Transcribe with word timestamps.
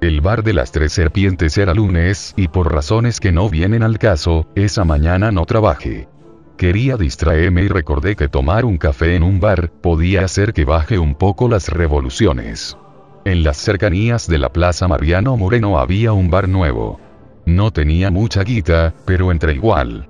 El 0.00 0.20
bar 0.20 0.44
de 0.44 0.52
las 0.52 0.70
tres 0.70 0.92
serpientes 0.92 1.58
era 1.58 1.74
lunes, 1.74 2.32
y 2.36 2.46
por 2.46 2.72
razones 2.72 3.18
que 3.18 3.32
no 3.32 3.50
vienen 3.50 3.82
al 3.82 3.98
caso, 3.98 4.46
esa 4.54 4.84
mañana 4.84 5.32
no 5.32 5.44
trabajé. 5.44 6.08
Quería 6.56 6.96
distraerme 6.96 7.62
y 7.62 7.68
recordé 7.68 8.14
que 8.14 8.28
tomar 8.28 8.64
un 8.64 8.78
café 8.78 9.16
en 9.16 9.24
un 9.24 9.40
bar, 9.40 9.72
podía 9.80 10.24
hacer 10.24 10.52
que 10.52 10.64
baje 10.64 11.00
un 11.00 11.16
poco 11.16 11.48
las 11.48 11.68
revoluciones. 11.68 12.76
En 13.24 13.42
las 13.42 13.56
cercanías 13.56 14.28
de 14.28 14.38
la 14.38 14.52
Plaza 14.52 14.86
Mariano 14.86 15.36
Moreno 15.36 15.78
había 15.78 16.12
un 16.12 16.30
bar 16.30 16.48
nuevo. 16.48 17.00
No 17.44 17.72
tenía 17.72 18.10
mucha 18.10 18.44
guita, 18.44 18.94
pero 19.04 19.32
entre 19.32 19.54
igual. 19.54 20.08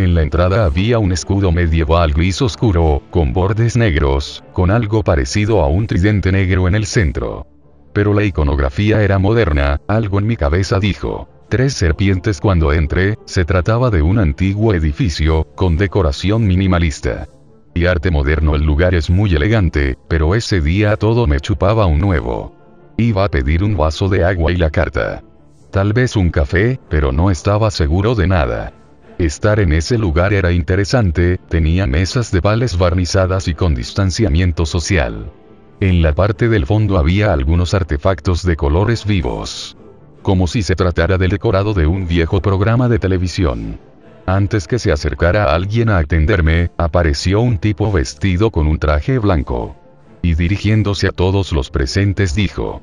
En 0.00 0.14
la 0.14 0.22
entrada 0.22 0.64
había 0.64 0.98
un 0.98 1.12
escudo 1.12 1.52
medieval 1.52 2.14
gris 2.14 2.40
oscuro, 2.40 3.02
con 3.10 3.34
bordes 3.34 3.76
negros, 3.76 4.42
con 4.54 4.70
algo 4.70 5.04
parecido 5.04 5.60
a 5.60 5.66
un 5.66 5.86
tridente 5.86 6.32
negro 6.32 6.66
en 6.68 6.74
el 6.74 6.86
centro. 6.86 7.46
Pero 7.92 8.14
la 8.14 8.24
iconografía 8.24 9.02
era 9.02 9.18
moderna, 9.18 9.78
algo 9.86 10.18
en 10.18 10.26
mi 10.26 10.36
cabeza 10.38 10.80
dijo. 10.80 11.28
Tres 11.50 11.74
serpientes 11.74 12.40
cuando 12.40 12.72
entré, 12.72 13.18
se 13.26 13.44
trataba 13.44 13.90
de 13.90 14.00
un 14.00 14.18
antiguo 14.18 14.72
edificio, 14.72 15.46
con 15.54 15.76
decoración 15.76 16.46
minimalista. 16.46 17.28
Y 17.74 17.84
arte 17.84 18.10
moderno 18.10 18.54
el 18.54 18.62
lugar 18.62 18.94
es 18.94 19.10
muy 19.10 19.34
elegante, 19.34 19.98
pero 20.08 20.34
ese 20.34 20.62
día 20.62 20.96
todo 20.96 21.26
me 21.26 21.40
chupaba 21.40 21.84
un 21.84 22.00
nuevo. 22.00 22.56
Iba 22.96 23.24
a 23.24 23.28
pedir 23.28 23.62
un 23.62 23.76
vaso 23.76 24.08
de 24.08 24.24
agua 24.24 24.50
y 24.50 24.56
la 24.56 24.70
carta. 24.70 25.22
Tal 25.70 25.92
vez 25.92 26.16
un 26.16 26.30
café, 26.30 26.80
pero 26.88 27.12
no 27.12 27.30
estaba 27.30 27.70
seguro 27.70 28.14
de 28.14 28.28
nada. 28.28 28.72
Estar 29.20 29.60
en 29.60 29.74
ese 29.74 29.98
lugar 29.98 30.32
era 30.32 30.50
interesante, 30.50 31.38
tenía 31.50 31.86
mesas 31.86 32.32
de 32.32 32.40
pales 32.40 32.78
barnizadas 32.78 33.48
y 33.48 33.54
con 33.54 33.74
distanciamiento 33.74 34.64
social. 34.64 35.30
En 35.78 36.00
la 36.00 36.14
parte 36.14 36.48
del 36.48 36.64
fondo 36.64 36.96
había 36.96 37.34
algunos 37.34 37.74
artefactos 37.74 38.42
de 38.46 38.56
colores 38.56 39.04
vivos. 39.04 39.76
Como 40.22 40.46
si 40.46 40.62
se 40.62 40.74
tratara 40.74 41.18
del 41.18 41.32
decorado 41.32 41.74
de 41.74 41.86
un 41.86 42.08
viejo 42.08 42.40
programa 42.40 42.88
de 42.88 42.98
televisión. 42.98 43.78
Antes 44.24 44.66
que 44.66 44.78
se 44.78 44.90
acercara 44.90 45.54
alguien 45.54 45.90
a 45.90 45.98
atenderme, 45.98 46.70
apareció 46.78 47.42
un 47.42 47.58
tipo 47.58 47.92
vestido 47.92 48.50
con 48.50 48.66
un 48.66 48.78
traje 48.78 49.18
blanco. 49.18 49.76
Y 50.22 50.34
dirigiéndose 50.34 51.08
a 51.08 51.12
todos 51.12 51.52
los 51.52 51.68
presentes 51.68 52.34
dijo. 52.34 52.80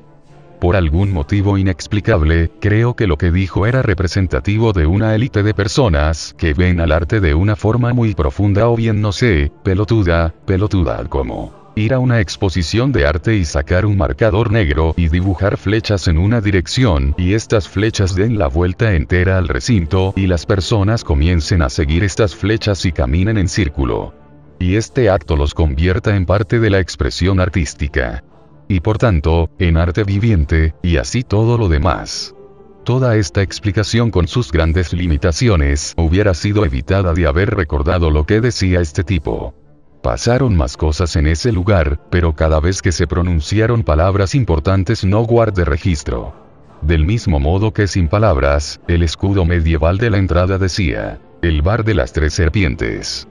Por 0.60 0.74
algún 0.74 1.12
motivo 1.12 1.56
inexplicable, 1.56 2.50
creo 2.60 2.96
que 2.96 3.06
lo 3.06 3.16
que 3.16 3.30
dijo 3.30 3.66
era 3.66 3.80
representativo 3.82 4.72
de 4.72 4.86
una 4.86 5.14
élite 5.14 5.44
de 5.44 5.54
personas 5.54 6.34
que 6.36 6.52
ven 6.52 6.80
al 6.80 6.90
arte 6.90 7.20
de 7.20 7.34
una 7.34 7.54
forma 7.54 7.94
muy 7.94 8.14
profunda 8.14 8.68
o 8.68 8.76
bien 8.76 9.00
no 9.00 9.12
sé, 9.12 9.52
pelotuda, 9.62 10.34
pelotuda 10.46 11.04
como 11.08 11.58
ir 11.78 11.94
a 11.94 12.00
una 12.00 12.20
exposición 12.20 12.90
de 12.90 13.06
arte 13.06 13.36
y 13.36 13.44
sacar 13.44 13.86
un 13.86 13.96
marcador 13.96 14.50
negro 14.50 14.94
y 14.96 15.08
dibujar 15.08 15.56
flechas 15.56 16.08
en 16.08 16.18
una 16.18 16.40
dirección 16.40 17.14
y 17.16 17.34
estas 17.34 17.68
flechas 17.68 18.16
den 18.16 18.36
la 18.36 18.48
vuelta 18.48 18.94
entera 18.94 19.38
al 19.38 19.46
recinto 19.46 20.12
y 20.16 20.26
las 20.26 20.44
personas 20.44 21.04
comiencen 21.04 21.62
a 21.62 21.70
seguir 21.70 22.02
estas 22.02 22.34
flechas 22.34 22.84
y 22.84 22.90
caminen 22.90 23.38
en 23.38 23.48
círculo. 23.48 24.12
Y 24.58 24.74
este 24.74 25.08
acto 25.08 25.36
los 25.36 25.54
convierta 25.54 26.16
en 26.16 26.26
parte 26.26 26.58
de 26.58 26.70
la 26.70 26.80
expresión 26.80 27.38
artística. 27.38 28.24
Y 28.68 28.80
por 28.80 28.98
tanto, 28.98 29.50
en 29.58 29.78
arte 29.78 30.04
viviente, 30.04 30.74
y 30.82 30.98
así 30.98 31.22
todo 31.22 31.56
lo 31.56 31.68
demás. 31.68 32.34
Toda 32.84 33.16
esta 33.16 33.42
explicación 33.42 34.10
con 34.10 34.28
sus 34.28 34.52
grandes 34.52 34.92
limitaciones 34.92 35.94
hubiera 35.96 36.34
sido 36.34 36.64
evitada 36.64 37.12
de 37.12 37.26
haber 37.26 37.54
recordado 37.54 38.10
lo 38.10 38.24
que 38.24 38.40
decía 38.40 38.80
este 38.80 39.04
tipo. 39.04 39.54
Pasaron 40.02 40.56
más 40.56 40.76
cosas 40.76 41.16
en 41.16 41.26
ese 41.26 41.50
lugar, 41.52 42.00
pero 42.10 42.34
cada 42.34 42.60
vez 42.60 42.80
que 42.80 42.92
se 42.92 43.06
pronunciaron 43.06 43.82
palabras 43.82 44.34
importantes 44.34 45.04
no 45.04 45.22
guardé 45.22 45.64
registro. 45.64 46.34
Del 46.82 47.04
mismo 47.04 47.40
modo 47.40 47.72
que 47.72 47.88
sin 47.88 48.08
palabras, 48.08 48.80
el 48.86 49.02
escudo 49.02 49.44
medieval 49.44 49.98
de 49.98 50.10
la 50.10 50.18
entrada 50.18 50.58
decía, 50.58 51.20
el 51.42 51.62
bar 51.62 51.84
de 51.84 51.94
las 51.94 52.12
tres 52.12 52.32
serpientes. 52.34 53.28